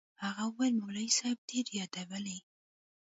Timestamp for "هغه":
0.23-0.43